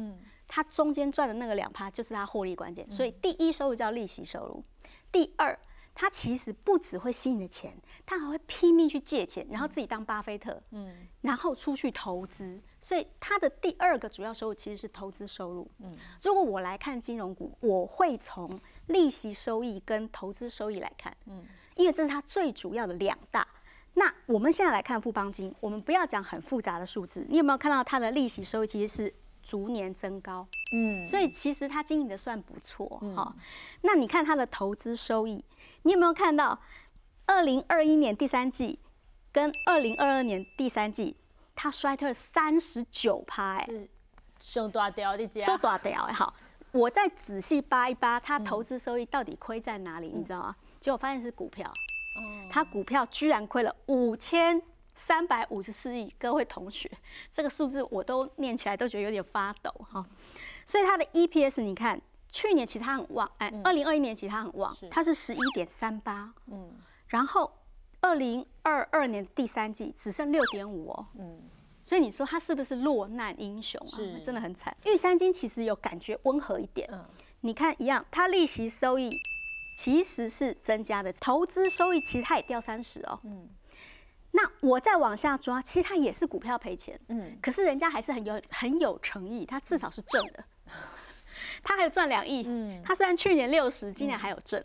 [0.47, 2.89] 它中间赚的那个两趴就是它获利关键。
[2.91, 4.65] 所以第一收入叫利息收入，
[5.11, 5.59] 第二。
[6.01, 12.63] 它其实不只会吸你的钱，它还会拼命去借钱，然后自己当巴菲特，嗯，然后出去投资。
[12.79, 15.69] 所以它的第二个主要收入其实是投资收入。
[15.81, 18.49] 嗯，如果我来看金融股，我会从
[18.89, 21.47] 利息收益跟投资收益来看，嗯，
[21.77, 23.47] 因为这是它最主要的两大。
[23.95, 29.15] 那我们现在来看富邦金，我们不要讲很复杂的数字，你有没有看到它的利息收益其实是？
[29.41, 33.35] 逐年增高，嗯，所以其实它经营的算不错哈。
[33.81, 35.43] 那你看它的投资收益，
[35.85, 36.61] 你有没有看到？
[37.25, 38.79] 二零二一年第三季
[39.33, 41.17] 跟二零二二年第三季，
[41.55, 43.89] 它衰退了三十九趴，哎，
[44.39, 46.13] 上大掉的家，收大掉哎。
[46.13, 46.35] 好，
[46.73, 50.09] 我再仔细扒一扒，他投资收益到底亏在哪里？
[50.09, 50.57] 你知道吗？
[50.81, 51.73] 结果发现是股票，
[52.51, 54.63] 他股票居然亏了五千。
[55.01, 56.91] 三百五十四亿，各位同学，
[57.31, 60.05] 这个数字我都念起来都觉得有点发抖哈。
[60.67, 66.73] 所以他的 EPS，你看去年其实他很旺，哎，二零二一年其实他很旺，它是十一点三八，嗯，
[67.07, 67.49] 然后
[68.01, 71.43] 二零二二年第三季只剩六点五哦，嗯，
[71.89, 73.97] 所以你说他是不是落难英雄啊？
[73.97, 74.77] 是，真的很惨。
[74.85, 77.03] 玉山金其实有感觉温和一点，嗯，
[77.41, 79.11] 你看一样，它利息收益
[79.75, 83.49] 其实是增加的，投资收益其实它也掉三十哦，嗯。
[84.33, 90.45] 那我再往下抓，其实它也是股票赔钱，嗯，可是人家还是很有很有诚意，它至少是正的，
[91.65, 94.63] 它还有赚两亿，嗯，它虽然去年六十，今年还有挣，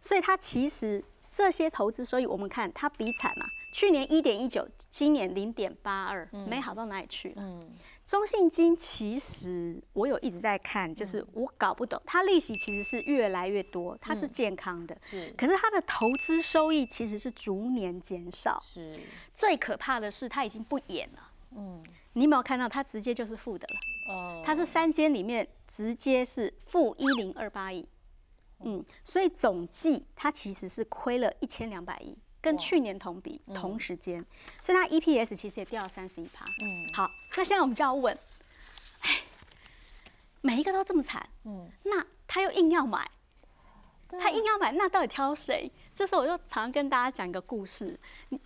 [0.00, 1.04] 所以它其实
[1.38, 7.76] 这些投资收益，我们看它比惨嘛，去年一点一九，今年零点八二，没好到哪里去，嗯。
[8.04, 15.32] 中信金其实我有一直在看，就是我搞不懂，它利息其实是越来越多，它是健康的，是。
[15.36, 18.98] 可是它的投资收益其实是逐年减少，是。
[19.32, 21.84] 最可怕的是它已经不演了，嗯。
[22.14, 24.12] 你有没有看到它直接就是负的了？
[24.12, 24.42] 哦。
[24.44, 27.86] 它是三间里面直接是负一零二八亿，
[28.60, 28.84] 嗯。
[29.04, 32.16] 所以总计它其实是亏了一千两百亿。
[32.40, 34.24] 跟去年同比同时间，
[34.62, 36.44] 所以它 EPS 其实也掉了三十一趴。
[36.44, 38.16] 嗯，好，那现在我们就要问，
[39.00, 39.10] 哎，
[40.40, 43.10] 每一个都这么惨，嗯，那他又硬要买，
[44.08, 45.68] 他硬要买，那到底挑谁？
[45.92, 47.98] 这时候我就常跟大家讲一个故事，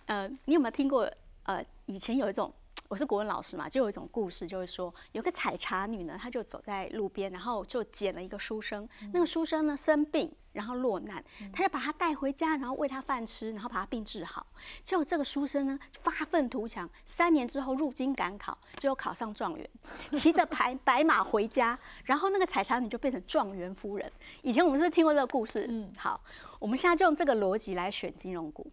[0.07, 1.09] 呃，你有没有听过？
[1.43, 2.51] 呃，以前有一种。
[2.93, 8.87] 我是国文老师嘛，就有一种故事，就是说有个采茶女呢，她就走在路边，然后就捡了一个书生。
[9.11, 14.45] 那个书生呢生病，然后落难，她就把他带回家，然后喂他饭吃，然后把他病治好。
[14.83, 19.67] 结果这个书生呢发愤图强，三年之后入京赶考，最后考上状元，
[20.13, 24.11] 骑着白白马回家，然后那个采茶女就变成状元夫人。
[24.43, 26.23] 以前我们是听过这个故事，嗯，好，
[26.59, 28.71] 我们现在就用这个逻辑来选金融股，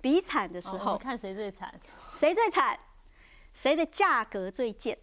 [0.00, 1.74] 比惨的时候，看谁最惨，
[2.14, 2.78] 谁最惨。
[3.60, 4.96] 谁的价格最贱？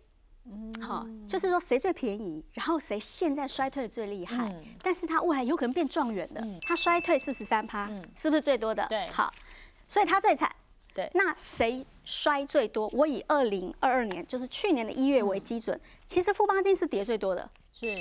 [0.45, 8.85] 嗯，好，就是说谁最便宜，然后谁现在衰退的最厉害，但是他未来有可能变状元的，他衰退四十三趴，是不是最多的？
[8.87, 9.29] 对，好，
[9.89, 10.49] 所以他最惨。
[10.93, 12.87] 对，那谁衰最多？
[12.93, 17.93] 我以二零二二年，就是去年的一月为基准，其实富邦金是跌最多的，是，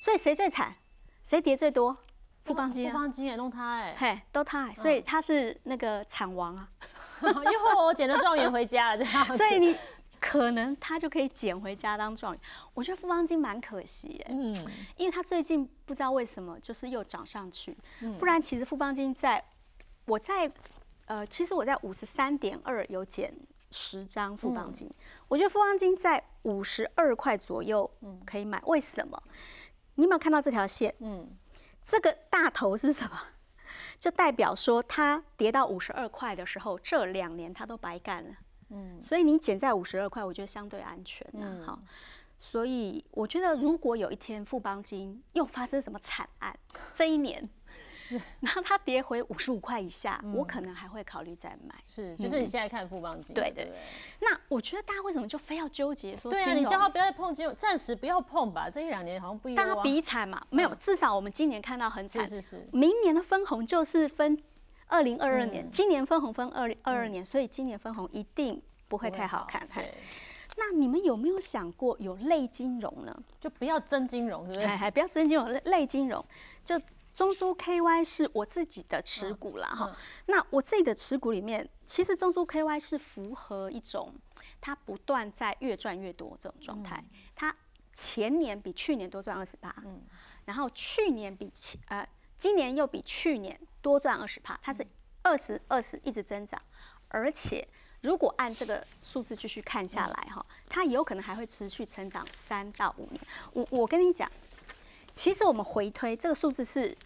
[0.00, 0.72] 所以谁最惨？
[1.24, 1.96] 谁跌最多？
[2.44, 6.68] 富邦金，富邦金也弄他哎，嘿，都他，所以他是那个惨王啊，
[7.20, 9.74] 因为我捡了状元回家了，这样，所以你。
[10.28, 12.40] 可能他就可以捡回家当状元，
[12.74, 14.54] 我觉得富邦金蛮可惜哎，嗯，
[14.96, 17.76] 因为他最近不知道为什么就是又涨上去，
[18.18, 19.42] 不然其实富邦金在，
[20.06, 20.50] 我在，
[21.06, 23.32] 呃，其实我在五十三点二有减
[23.70, 24.90] 十张富邦金，
[25.28, 29.22] 我觉得富邦金在五十二块左右，嗯，可以买，为什么？
[29.94, 30.92] 你有没有看到这条线？
[30.98, 31.30] 嗯，
[31.84, 33.16] 这个大头是什么？
[33.98, 38.30] 就代表说它跌到五十二块的时候，这两年它都白干了。
[38.70, 41.62] 嗯，所以你减在五十二块，我觉得相对安全呐。
[41.64, 41.78] 好，
[42.38, 46.56] 所以我觉得如果有一天富邦金又发生什么惨案，
[46.92, 47.48] 这一年，
[48.40, 51.74] 然后它跌回五十五块以下，我可能还会考虑再买。
[51.84, 53.34] 是，就是你现在看富邦金。
[53.34, 53.72] 对对。
[54.20, 56.30] 那我觉得大家为什么就非要纠结说？
[56.30, 58.68] 对啊，你叫他不要碰金融，暂时不要碰吧。
[58.68, 59.64] 这一两年好像不一样。
[59.64, 60.44] 大家比惨嘛？
[60.50, 62.28] 没有，至少我们今年看到很惨。
[62.28, 62.68] 是是是。
[62.72, 64.42] 明年的分红就是分。
[64.88, 69.66] 二零二二年，今年分红分二零二二年，所以今年分红一定不会太好看。
[70.58, 73.14] 那你们有没有想过有类金融呢？
[73.40, 74.66] 就不要真金融，是不对？
[74.66, 76.24] 还 不要真金融，类金融。
[76.64, 76.80] 就
[77.12, 79.96] 中珠 KY 是我自己的持股了，哈。
[80.26, 84.14] 那我自己的持股里面，其实中珠 KY 是符合一种
[84.60, 87.04] 它不断在越赚越多这种状态。
[87.34, 87.54] 它
[87.92, 90.02] 前年比去年多赚二十八，嗯，
[90.46, 92.06] 然后去年比前呃。
[92.38, 94.84] 今年又比去年多赚二十帕，它是
[95.22, 96.60] 二十二十一直增长，
[97.06, 97.64] 而且
[98.00, 103.20] 如果按这个数字继续看下来哈，它有可能还会持续成长三到五年。
[103.52, 104.28] 我我跟你讲，
[105.12, 106.98] 其实我们回推这个数字是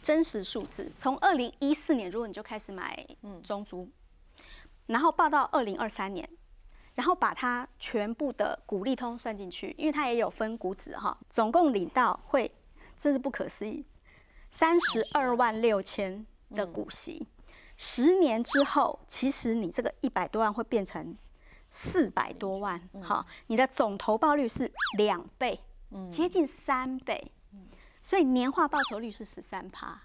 [0.00, 3.04] 真实数字，从二零一四年如果你就开始买
[3.42, 3.88] 中租，
[4.86, 6.28] 然后报到二零二三年。
[6.94, 12.50] 然后把它全部的股利通算进去，因为它也有分股指哈，总共领到会，
[12.96, 13.84] 真是不可思议，
[14.50, 17.26] 三十二万六千的股息，
[17.76, 21.16] 十年之后，其实你这个一百多万会变成
[21.70, 25.60] 四百多万，哈，你的总投报率是两倍，
[26.10, 27.30] 接近三倍，
[28.02, 30.00] 所以年化报酬率是十三趴，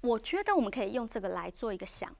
[0.00, 2.14] 我觉得我们可以用这个来做一个想。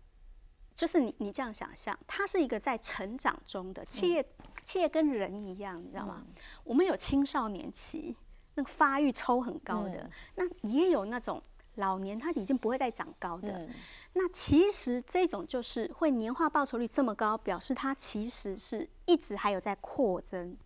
[0.75, 4.27] 就是你，你这样想象，它是一个在成长中的企业，
[4.65, 6.25] 企业跟人一样，你知道吗？
[6.65, 8.17] 我们有青少年期，
[8.55, 11.43] 那个发育抽很高的，那也有那种
[11.75, 13.69] 老年他已经不会再长高的。
[14.13, 20.57] 那其实这种就是会年化报酬率这么高，表示它其实是一直还有在扩增。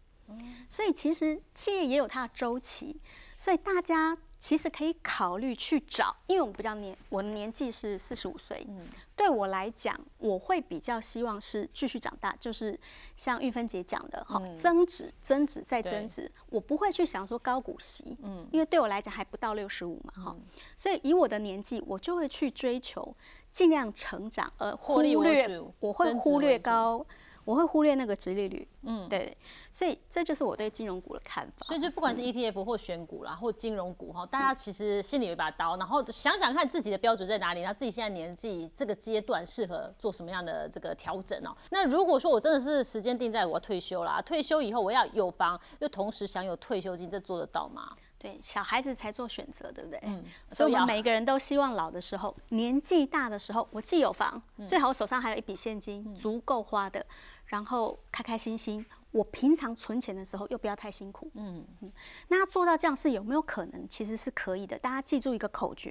[0.68, 3.00] 所以其实企业也有它的周期，
[3.36, 4.16] 所以大家。
[4.38, 8.64] 其实可以考虑去找，因为我比较年，我的年纪是四十五岁。
[8.68, 12.78] 嗯，对我来讲，我会比较希望是继续长大，就是
[13.16, 16.30] 像玉芬姐讲的，哈，增值、增值再增值。
[16.50, 20.36] 我不会去想说高股息，嗯，因为对我来讲还不到六十五嘛，哈。
[20.76, 23.14] 所以以我的年纪，我就会去追求
[23.50, 27.04] 尽量成长，而忽略我会忽略高。
[27.48, 29.34] 我会忽略那个直利率，嗯，对，
[29.72, 31.66] 所以这就是我对金融股的看法。
[31.66, 41.56] 所以就不管是 ETF 或选股啦，或金融股哈，大家其实心里有一把刀，然后想想看自己的标准在哪里，然后自己现在年纪这个阶段适合做什么样的这个调整哦。
[41.70, 47.90] 那如果说我真的是时间定在我退休啦，退休以后我要有房又同时享有退休金，这做得到吗？
[48.18, 50.00] 对，小孩子才做选择，对不对？
[50.02, 50.24] 嗯。
[50.50, 57.04] 所以我们每个人都希望老的时候，年纪大的时候，我既有房，最好手上还有一笔现金，足够花的。
[57.46, 61.30] 然后开开心心，我平常存钱的时候又不要太辛苦。
[61.32, 61.90] 嗯嗯，
[62.28, 63.88] 那做到这样是有没有可能？
[63.88, 64.78] 其实是可以的。
[64.78, 65.90] 大家记住一个口诀，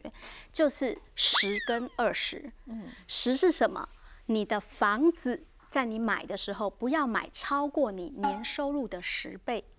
[0.53, 2.47] 就是十跟二十。
[2.67, 3.89] 嗯，十是什么？
[4.27, 9.65] 你的房子在你买的时候，不要买超过你年收入的十倍。
[9.67, 9.76] 嗯，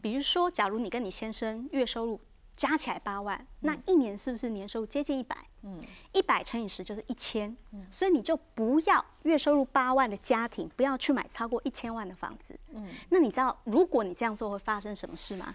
[0.00, 2.20] 比如说，假如你跟你先生月收入。
[2.58, 5.36] 加起来八万，那一年是不是年收入接近一百？
[5.62, 5.80] 嗯，
[6.12, 7.56] 一百乘以十就是一千。
[7.70, 12.58] 嗯，所以你就不要月收入八万的家庭，不要去买超过一千万的房子。
[12.72, 15.54] 嗯，那你知道如果你这样做会发生什么事吗？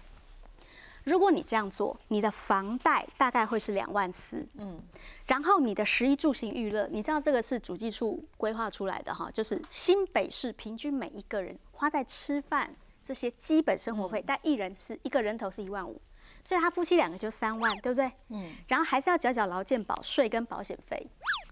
[1.04, 4.42] 如果你这样做，你的房贷大概会是两万四。
[4.54, 4.80] 嗯，
[5.26, 16.00] 然后你的食衣住行娱乐，你知道这个是主计处规划出来的哈，就是新北市平均每一个人花在吃饭这些基本生活费，但一人是一个人头是一万五。
[16.42, 18.10] 所以他夫妻两个就三万，对不对？
[18.28, 18.52] 嗯。
[18.66, 21.06] 然后还是要缴缴劳健保税跟保险费，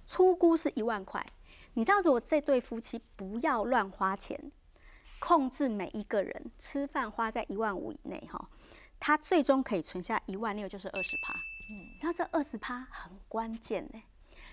[0.05, 1.25] 粗估是一万块。
[1.75, 4.53] 你知道，如果这对夫妻不要乱花钱，
[5.19, 8.49] 控制每一个人吃饭花在一万五以内，哈，
[8.99, 11.33] 他最终可以存下一万六，就是二十趴。
[11.71, 11.87] 嗯。
[12.01, 14.03] 然后这二十趴很关键呢。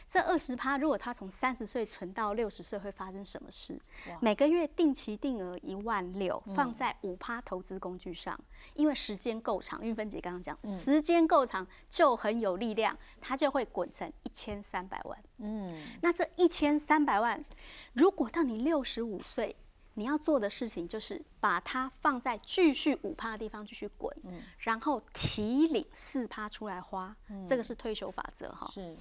[0.09, 3.79] 这二十趴，如果他从三十岁存到六十岁，会发生什么事？
[4.19, 8.39] 每个月定期定额一万六，放在五趴投资工具上，
[8.73, 9.85] 因为时间够长。
[9.85, 15.23] 玉芬姐刚刚讲，时间够长就很有力量，它就会滚成一千三百万。
[15.37, 17.45] 嗯，那这一千三百万，
[17.93, 19.55] 如果到你六十五岁，
[19.93, 24.11] 你要做的事情就是把它放在继续五趴的地方继续滚，
[24.57, 27.15] 然后提领四趴出来花。
[27.47, 28.67] 这个是退休法则哈。
[28.73, 28.97] 是。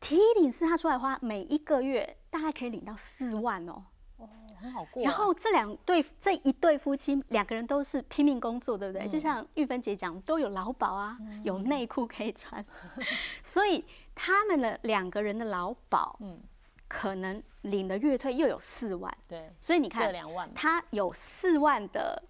[0.00, 3.84] 提领是他出来花，每一个月大概可以领到四万哦。
[4.18, 4.28] 哦，
[4.60, 5.02] 很好过。
[5.02, 9.08] 然后这两对这一对夫妻两个人都是拼命工作，对不对？
[9.08, 12.64] 就像玉芬姐讲，都有劳保啊，有内裤可以穿，
[13.42, 16.40] 所以他们的两个人的劳保，嗯，
[16.88, 19.12] 可能领的月退又有四万。
[19.26, 20.12] 对，所以你看，
[20.54, 22.22] 他有四万的。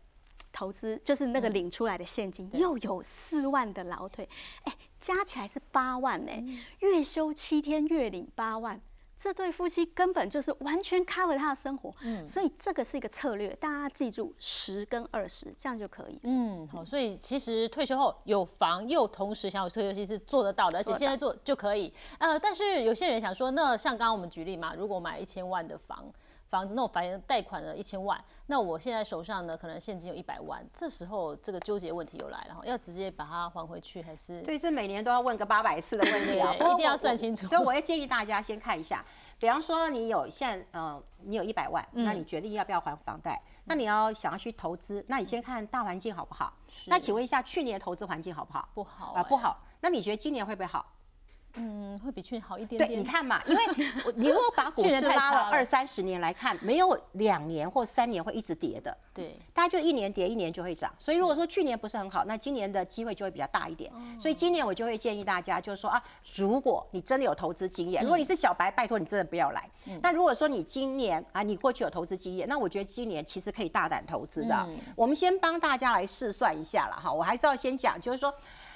[0.57, 4.27] 投资就是那个领出来的现金，又有四万的劳退，
[4.63, 6.33] 哎，加起来是八万呢。
[6.79, 8.81] 月休七天，月领八万，
[9.19, 11.95] 这对夫妻根本就是完全 cover 他的生活。
[12.01, 16.19] 嗯，所以这个是一个策略，大家记住十跟二十，这样就可以。
[16.23, 21.93] 嗯，好，所以其实退休后有房又同时享有退休金是做得到的，而且现在做就可以。
[22.17, 26.11] 呃，但是有些人想说，那像刚刚我们举例嘛，如果买一千万的房。
[26.49, 34.41] 房子那种房贷款了一千万，那我现在手上呢可能现金有一百万，这时候这个纠结问题又来了，要直接把它还回去还是？
[34.43, 37.47] 对，这每年都要问个八百次的问题啊，一定要算清楚。
[37.49, 39.05] 所以我要建议大家先看一下，
[39.39, 43.41] 比方说你有现嗯你有一百万，那你决定要不要还房贷？
[43.65, 46.53] 那你要想要去投资，那你先看大环境好不好？
[46.87, 48.69] 那请问一下，去年投资环境好不好？
[48.75, 49.61] 不好啊，不好。
[49.81, 50.87] 那你觉得今年会不会好？
[51.57, 53.01] 嗯，会比去年好一点对，点。
[53.01, 53.63] 你看嘛，因为
[54.05, 58.97] 我你如果把股市拉了二三十年来看，没有两年或三年会一直跌的。
[59.15, 63.91] 对，大家就一年跌一年就会涨，所以如果说去年不是很好，那今年的机会就会比较大一点。
[64.21, 66.03] 所以今年我就会建议大家，就是说啊，
[66.37, 69.69] 如果你真的有投资经验，如果你是小白，拜托你真的不要来。
[70.03, 74.69] 那如果说你今年啊，你过去有投资经验，那我觉得今年其实可以大胆投资的。
[74.95, 78.35] 我们先帮大家来试算一下了哈，我还是要先讲，就是说，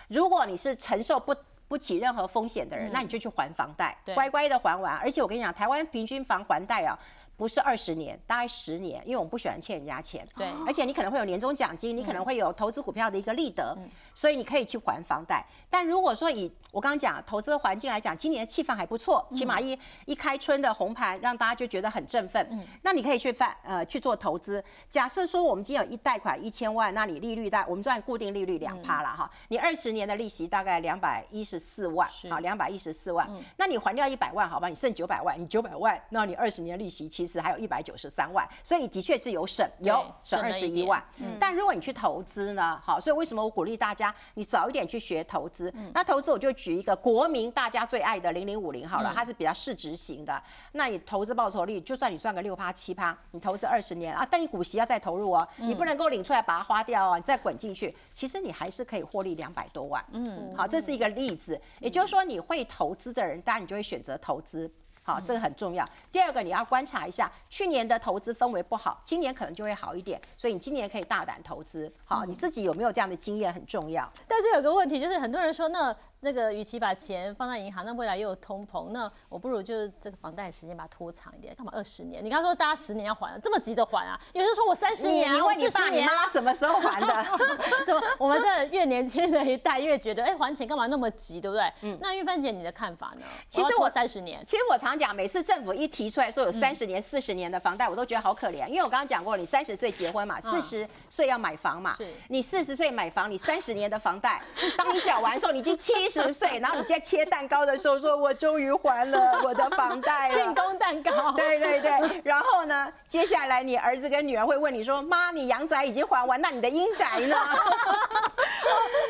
[0.08, 1.34] 如果你是承受不
[1.70, 4.96] 不起任何风险的人，那你就去还房贷，乖乖的还完。
[4.96, 6.98] 而且我跟你讲，台湾平均房还贷啊。
[7.40, 10.26] 不是二十年，大概十年，因为我们不喜欢欠人家钱。
[10.36, 13.74] 对而且你可能会有年终奖金，你可能会有投资股票的一个利得，
[14.14, 15.42] 所以你可以去还房贷。
[15.70, 22.46] 但如果说以我刚刚讲投资的环境来讲，今年的气氛还不错，起码一一开春的红盘让大家就觉得很振奋。
[22.52, 24.62] 嗯那你可以去办呃去做投资。
[24.90, 33.26] 假设说我们今天有一贷款一千万，那你利率大我们赚固定利率两趴了哈，你二十年的利息大概两百一十四万啊，两百一十四万。
[33.56, 41.04] 那你还掉一百万，好吧，你剩九百万，你九百万，那你二十年利息其实还有一百九十三万，所以你的确是有省，有省二十一万。
[41.38, 45.70] 但如果你去投资呢，好，所以为什么我鼓励大家你早一点去学投资？
[45.92, 50.42] 那投资我就举一个国民大家最爱的零零五零好了，它是比较市值型的。
[50.72, 60.02] 那你投资报酬率，就算你赚个六趴七趴，你投资二十年啊，但你股息要再投入哦，你不能够领出来把它花掉哦，你再滚进去，其实你还是可以获利两百多万。
[60.12, 61.60] 嗯，好，这是一个例子。
[61.80, 64.70] 也就是说，你会投资的人，当然你就会选择投资。
[65.10, 65.84] 好，这个很重要。
[66.12, 71.92] 第二个，你要观察一下去年的投资氛围不好，今年可能就会好一点，所以你今年可以大胆投资。
[72.04, 74.08] 好，你自己有没有这样的经验很重要。
[74.28, 82.22] 但是有个问题就是，很多人说那那个，与其把钱放在银行，那未来又有通膨，那我不如就是这个房贷时间把它拖长一点，干嘛二十年？
[82.24, 84.20] 你刚刚说大家十年要还，这么急着还啊？
[84.34, 87.24] 有人说我三十年啊，你问你我40爸你妈什么时候还的？
[87.86, 91.96] 怎么我们这越年轻的一代越觉得，哎、还钱干嘛那么急，对不对？
[92.00, 93.22] 那玉芬姐你的看法呢？
[93.22, 98.66] 嗯其实我三十年，其实我常讲，每次政府一提出来说有三十年、四十年的房贷，我都觉得好可怜。
[98.68, 104.40] 因为我刚刚讲过，你三十岁结婚嘛，四十岁要买房嘛是，你四十岁买房，你三十年的房贷，
[104.76, 110.54] 当你缴完的时候，你已经七十岁， 然后你在切蛋糕的时候说，我终于还了我的房贷庆了。
[110.54, 117.36] 功蛋糕，对对对，然后呢，接下来你儿子跟女儿会问你说：“妈，你阳宅已经还完，那你的阴宅呢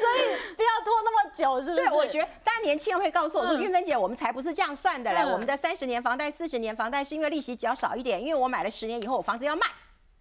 [0.01, 1.85] 所以不要拖那么久，是不？”是？
[1.85, 9.67] 对，我觉得，当然年轻人会告诉我说：“嗯玉芬姐，我们才不是这样算的嘞，嗯我们的三十年房贷、四十年房贷是因为利息缴少一点，因为我买了十年以后，我房子要卖。”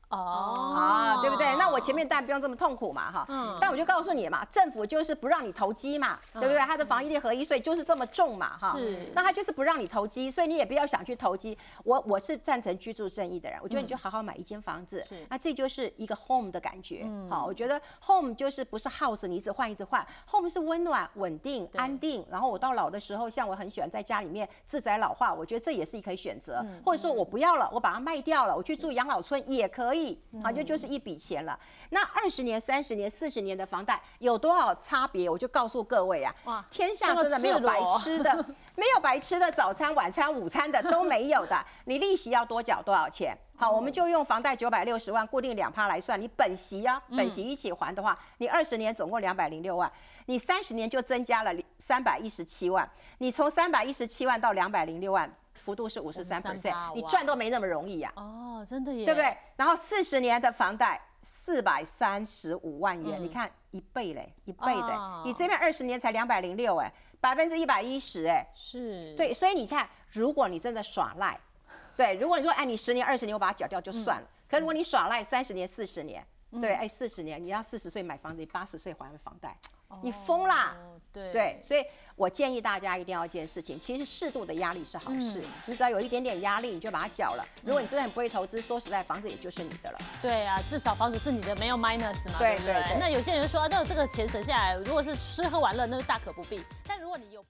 [0.09, 1.55] 哦啊，对不对？
[1.57, 3.25] 那我前面当然不用这么痛苦嘛，哈。
[3.29, 6.57] 嗯但我就告诉你嘛，政府就是不让你投机嘛，对不对？
[6.59, 8.75] 它的防疫力合一税就是这么重嘛，哈。
[8.77, 11.57] 是那它就是不让你投机，所以你也不要想去投机。
[11.83, 17.05] 我我是赞成居住正义的人，我觉得你就好好买一间房子，是那这就是一个 home 的感觉。
[17.29, 22.25] 好，我觉得 home 就是不是 house，你一直换一直换，home 是温暖、稳定、安定。
[22.31, 29.98] 然后我到老的时候，像我很喜欢在家里面自宅老化，我觉得这也是一可以选择，或者说我不要了，我把它卖掉了，我去住养老村也可以，
[30.43, 31.57] 好，就就是一笔钱了。
[31.89, 35.29] 那二十年、三十年、四十年的房贷有多少差别？
[35.29, 38.45] 我就告诉各位啊哇，天下真的没有白吃的，
[38.75, 41.65] 没有白吃的早餐、晚餐、午餐的都没有的。
[41.85, 43.37] 你利息要多缴多少钱？
[43.57, 49.91] 好，我们就用房贷九百六十万固定两趴来算，你本息啊，本息一起还的话，你二十年总共两百零六万，
[50.27, 55.29] 你三十年就增加了三百一十七万，你从三百一十七万到两百零六万，
[55.69, 59.37] 幅度是五十三 percent，53% 你赚都没那么容易呀、哦，真的耶，对不对？
[59.55, 63.23] 然后四十年的房贷四百三十五万元，嗯。
[63.23, 66.91] 你看一倍嘞，一倍的、哦你这边二十年才两百零六哎，
[67.21, 71.39] 百分之一百一十哎，是，对，所以你看，如果你真的耍赖，
[71.95, 76.25] 对，如果你说哎你十年二十年我把它缴掉就算了，可如果你耍赖三十年四十年，
[76.59, 79.55] 对，哎四十年你要四十岁买房子，你八十岁还房贷，
[80.01, 80.75] 你疯啦！
[80.77, 81.83] 哦对对，所以
[82.15, 87.43] 我建议大家一定要一件事情，其实适度的压力是好事，你只要有一点点压力，你就把它缴了。
[87.63, 89.97] 如果你真的很不会投资，说实在，房子也就是你的了。
[90.21, 96.63] 对啊，至少房子是你的，没有 minus 嘛，不对对对那有些人说，啊，这这个钱省下来，如果是吃喝玩乐，那就大可不必。
[96.85, 97.43] 但如果你有。